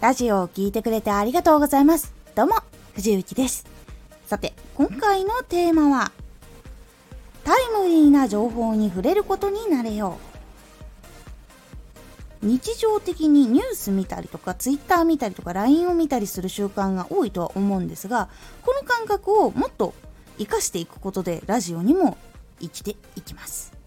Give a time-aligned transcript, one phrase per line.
[0.00, 2.14] ラジオを聴いてくれてありがとうございます。
[2.34, 2.54] どうも、
[2.94, 3.66] 藤幸です。
[4.24, 6.10] さて、今回のテーマは、
[7.44, 10.16] タイムリーな情報に触れることになれよ
[12.42, 12.46] う。
[12.46, 18.30] 日常的にニュース見たりとか Twitter 見たりとか LINE を見たりする習慣が多いとは思うんですが
[18.62, 19.92] この感覚をもっと
[20.38, 22.16] 活かしていくことでラジオにも
[22.58, 23.79] 生きていきます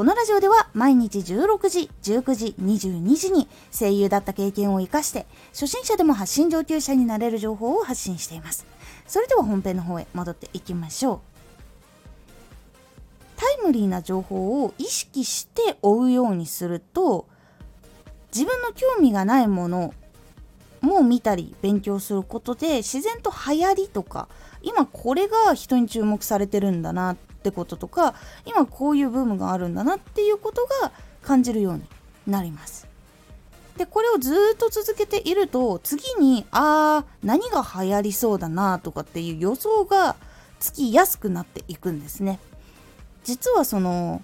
[0.00, 8.64] このラジオでは毎日16時、19時、22時に声優だった経験を活かして初心者でも発信上級者になれる情報を発信しています。
[9.06, 11.20] それでは本編の方へ戻っていきましょう。
[13.36, 17.26] タイムリーな情報を意識して追うようにすると
[18.34, 19.92] 自分の興味がないもの
[20.80, 24.30] も見たり勉強することで自然と流行りとか
[24.62, 31.82] 今これが人に注目されてるんだなっってこととか今こういうブームがあるんだなっていうことが感じるように
[32.26, 32.86] なります。
[33.78, 40.16] でこれをずっと続けていると次にあー何が流行りそうだなとかっていう予想が
[40.58, 42.38] つきやすくなっていくんですね。
[43.24, 44.22] 実はその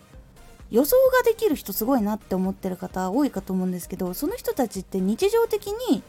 [0.70, 6.02] 予想ができる人すごいなって思ってる方多いかと思うんですけどその人たちって日常的に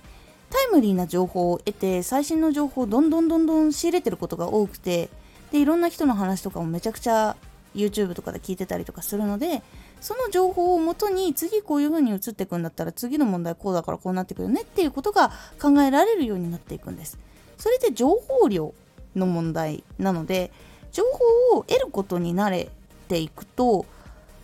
[0.49, 5.09] タイムリーな情報を得て最新の情報をどんどんどんどん仕入れてることが多くて
[5.51, 7.35] でいろんな人の話とかもめちゃくちゃ
[7.75, 9.61] YouTube とかで聞いてたりとかするので
[10.01, 15.31] その情報をもとに次こういう風に移っていくんだったら次の問題こうだからこうなってくるねっていうことが
[15.61, 17.17] 考えられるようになっていくんです。
[17.57, 18.73] それで情報量
[19.15, 20.51] の問題なので
[20.91, 21.03] 情
[21.51, 22.69] 報を得ることに慣れ
[23.07, 23.85] ていくと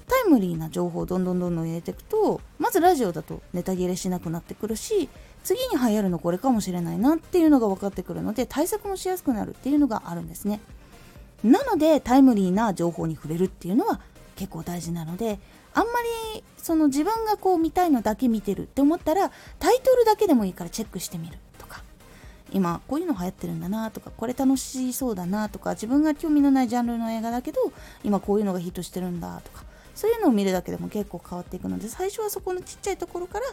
[0.07, 5.09] タイムリーな情報をどんどんどんどん入れていくとまずラジオだとネタ切れしなくなってくるし
[5.43, 10.59] 次に流行るのこれかもしれないなっていうのが分かってくるので対策もしやすくなるっていうのがあるんですね。
[11.43, 13.99] なのでタイムリーな情報に触れるっていうのは
[14.35, 15.39] 結構大事なので
[15.73, 15.91] あんま
[16.33, 21.83] りその自分がこう見たいのだけ見てるって思ったらタイトルだけでもいいからチェックしてみるとか。
[22.53, 27.59] 今こういうの流行ってるんだなとかこれ楽しそうだなとか自分が興味のないジャンルの映画だけど
[28.03, 29.63] 今こういうのがヒットしてるんだとか
[29.95, 33.45] そういうのを見るだけでも結構変わっていくので最初はそこのちっちゃいところから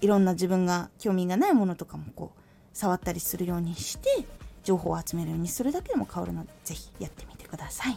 [0.00, 2.40] いろんな自分が興味がないものとかもこう
[2.72, 4.24] 触ったりするようにして
[4.62, 7.33] 情報を集めるようにするだけでも変わるので是非やってみてください。
[7.54, 7.96] ください。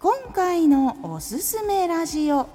[0.00, 2.48] 今回のおすすめラジオ。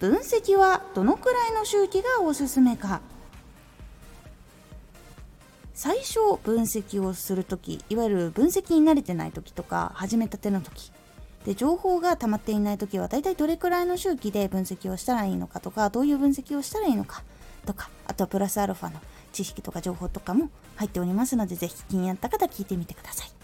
[0.00, 3.00] 分析はどのくらいの周期がおすすめか。
[5.72, 10.90] 最初分析をする時いわゆる分析に慣れてない時とか始めたての時。
[11.44, 17.22] で情報が溜まっていない時はだいたいどれくらいの周期で分析をしたらいいのかとかどういう分析をしたらいいのか
[17.66, 18.98] とかあとはプラスアルファの
[19.32, 23.43] 知識とか情報とかも入っておりますのでぜひ気になった方聞いてみてください。